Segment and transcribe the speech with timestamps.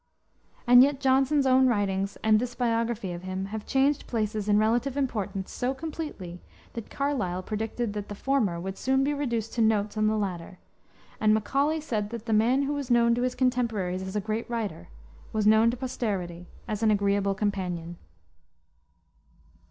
[0.65, 4.97] And yet Johnson's own writings and this biography of him have changed places in relative
[4.97, 6.41] importance so completely,
[6.73, 10.57] that Carlyle predicted that the former would soon be reduced to notes on the latter;
[11.19, 14.49] and Macaulay said that the man who was known to his contemporaries as a great
[14.49, 14.87] writer
[15.33, 17.97] was known to posterity as an agreeable companion.